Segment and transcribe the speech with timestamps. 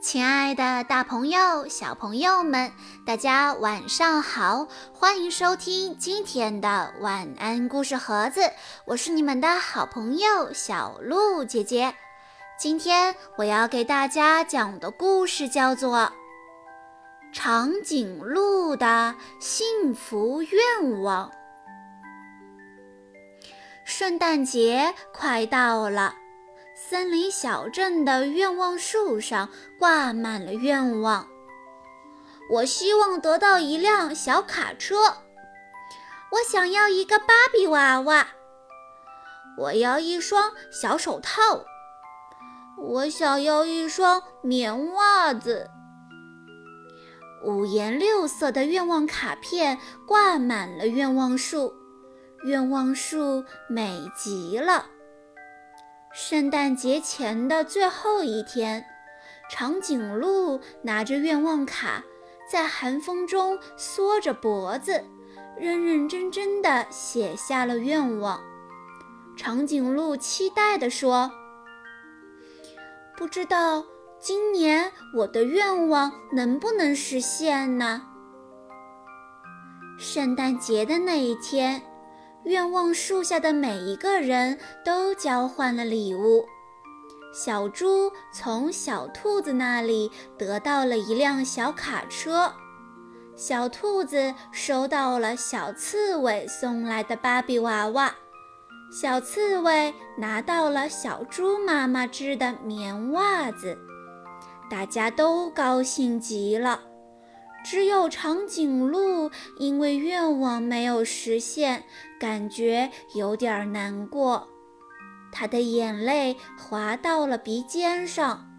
[0.00, 2.72] 亲爱的，大朋友、小朋友们，
[3.04, 4.66] 大家晚上好！
[4.94, 8.40] 欢迎收听今天的晚安故事盒子，
[8.86, 11.94] 我是你们的好朋友小鹿姐姐。
[12.58, 15.98] 今天我要给大家讲的故事叫做
[17.30, 21.28] 《长颈鹿的幸福愿望》。
[23.84, 26.14] 圣诞节快到了。
[26.82, 31.28] 森林小镇的愿望树上挂满了愿望。
[32.50, 34.96] 我希望得到一辆小卡车。
[36.32, 38.26] 我想要一个芭比娃娃。
[39.58, 41.66] 我要一双小手套。
[42.78, 45.68] 我想要一双棉袜子。
[47.44, 51.74] 五颜六色的愿望卡片挂满了愿望树，
[52.44, 54.86] 愿望树美极了。
[56.12, 58.84] 圣诞节前的最后一天，
[59.48, 62.02] 长颈鹿拿着愿望卡，
[62.50, 65.04] 在寒风中缩着脖子，
[65.56, 68.40] 认认真真地写下了愿望。
[69.36, 71.30] 长颈鹿期待地说
[73.16, 73.84] ：“不知道
[74.18, 78.02] 今年我的愿望能不能实现呢？”
[79.96, 81.80] 圣诞节的那一天。
[82.50, 86.44] 愿望树下的每一个人都交换了礼物。
[87.32, 92.52] 小猪从小兔子那里得到了一辆小卡车，
[93.36, 98.12] 小兔子收到了小刺猬送来的芭比娃娃，
[98.92, 103.78] 小刺猬拿到了小猪妈妈织的棉袜子，
[104.68, 106.80] 大家都高兴极了。
[107.62, 111.84] 只有长颈鹿因为愿望没有实现，
[112.18, 114.48] 感觉有点难过。
[115.32, 118.50] 他的眼泪滑到了鼻尖上，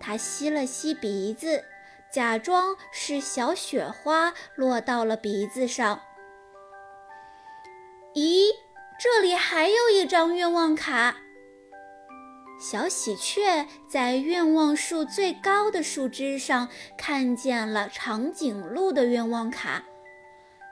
[0.00, 1.62] 他吸了吸鼻子，
[2.12, 6.00] 假装是小雪花落到了鼻子上。
[8.14, 8.46] 咦，
[8.98, 11.14] 这里还有一张愿望卡。
[12.60, 19.82] 小喜鹊在愿望树最高的树枝上看见了长颈鹿的愿望卡，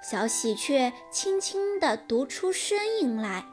[0.03, 3.47] 小喜鹊轻轻地读出声音来：“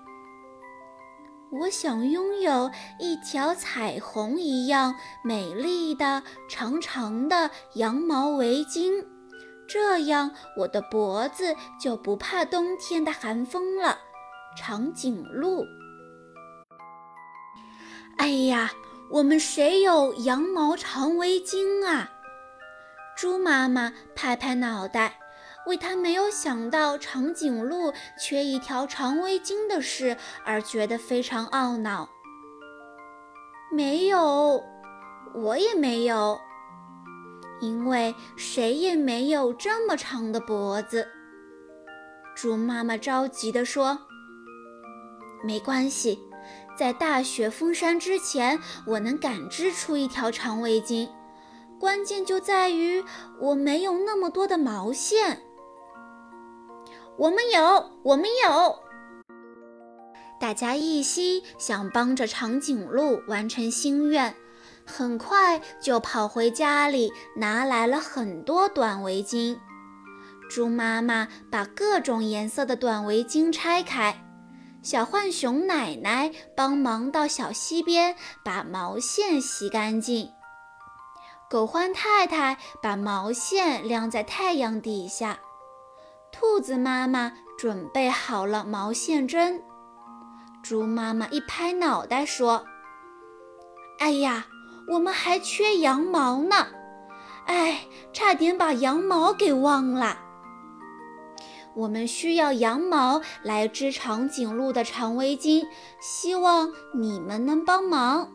[1.62, 2.70] 我想拥有
[3.00, 9.06] 一条彩虹一样美丽的长长的羊毛围巾，
[9.66, 13.98] 这样我的脖子就不怕冬天的寒风了。”
[14.60, 15.64] 长颈鹿。
[18.18, 18.72] 哎呀，
[19.10, 22.12] 我们谁有羊毛长围巾啊？
[23.16, 25.20] 猪妈妈拍拍脑袋，
[25.68, 32.10] 为她没有想到长颈鹿缺一条长围巾的事而觉得非常懊恼。
[33.72, 34.64] 没有，
[35.34, 36.40] 我也没有，
[37.62, 41.08] 因为谁也没有这么长的脖子。
[42.36, 44.00] 猪妈妈着急地说
[45.44, 46.20] ：“没关系。”
[46.78, 51.10] 在大雪封山之前，我能感知出一条长围巾。
[51.80, 53.04] 关键就在于
[53.40, 55.42] 我没有那么多的毛线。
[57.18, 58.80] 我们有，我们有。
[60.40, 64.36] 大家一心想帮着长颈鹿完成心愿，
[64.86, 69.58] 很快就跑回家里拿来了很多短围巾。
[70.50, 74.25] 猪妈妈把各种颜色的短围巾拆开。
[74.86, 80.30] 小浣熊奶奶帮忙到小溪边把毛线洗干净。
[81.50, 85.40] 狗獾太太把毛线晾在太阳底下。
[86.32, 89.60] 兔子妈妈准备好了毛线针。
[90.62, 92.64] 猪妈妈一拍脑袋说
[93.98, 94.46] ：“哎呀，
[94.88, 96.68] 我们还缺羊毛呢！
[97.48, 100.20] 哎，差点把羊毛给忘了。”
[101.76, 105.66] 我们需要羊毛来织长颈鹿的长围巾，
[106.00, 108.32] 希望你们能帮忙。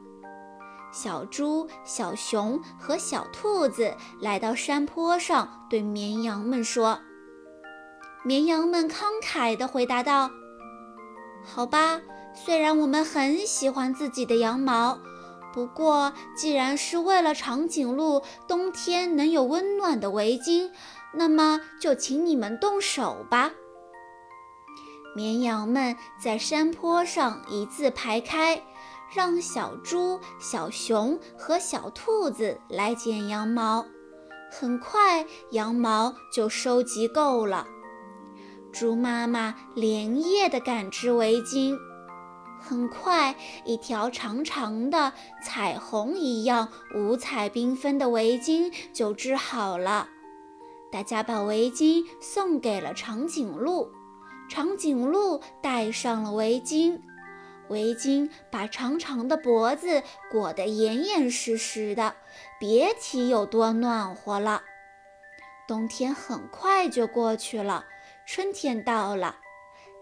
[0.93, 7.01] 小猪、小熊和小兔子来到山坡上，对绵羊们说
[8.25, 10.31] ：“绵羊们慷慨地回答道
[11.43, 12.03] ：‘好吧，
[12.35, 14.99] 虽然我们很喜欢自己的羊毛，
[15.55, 20.71] 不过既然是为了长颈鹿冬天能有温暖的围巾。’”
[21.13, 23.53] 那么就请你们动手吧。
[25.15, 28.63] 绵羊们在山坡上一字排开，
[29.13, 33.85] 让小猪、小熊和小兔子来剪羊毛。
[34.53, 37.67] 很快，羊毛就收集够了。
[38.73, 41.77] 猪妈妈连夜地赶织围巾。
[42.61, 43.35] 很快，
[43.65, 50.09] 一条长长的彩虹一样五彩缤纷的围巾就织好了。
[50.93, 53.91] 大家把围巾送给了长颈鹿，
[54.49, 57.01] 长颈鹿戴上了围巾，
[57.69, 62.17] 围巾把长长的脖子裹得严严实实的，
[62.59, 64.63] 别提有多暖和了。
[65.69, 67.85] 冬天很快就过去了，
[68.27, 69.37] 春天到了。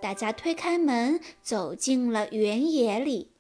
[0.01, 3.33] 大家推开门，走进了原野里。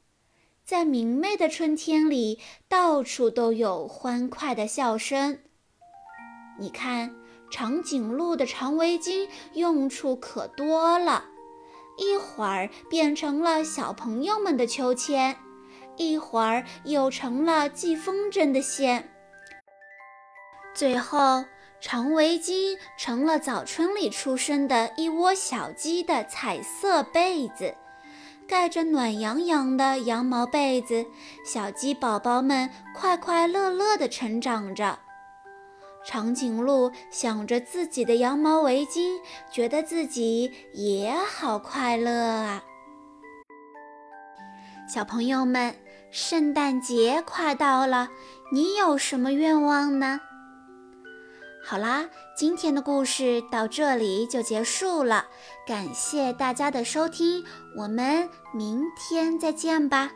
[0.64, 5.38] 在明媚的春天里，到处都有欢快的笑声。
[6.58, 7.14] 你看，
[7.50, 11.24] 长颈鹿的长围巾用处可多了，
[11.96, 15.36] 一会儿变成了小朋友们的秋千，
[15.96, 19.10] 一会儿又成了系风筝的线，
[20.74, 21.44] 最后。
[21.80, 27.72] 长围巾成了早春里出生的一窝小鸡的彩色被子，
[28.48, 31.06] 盖着暖洋洋的羊毛被子，
[31.44, 34.98] 小鸡宝宝们快快乐乐地成长着。
[36.10, 39.20] 长颈鹿想着自己的羊毛围巾，
[39.52, 42.64] 觉得自己也好快乐啊！
[44.88, 45.74] 小朋友们，
[46.10, 48.08] 圣诞节快到了，
[48.50, 50.18] 你有什么愿望呢？
[51.62, 55.26] 好啦，今天的故事到这里就结束了，
[55.66, 57.44] 感谢大家的收听，
[57.76, 60.10] 我们明天再见吧。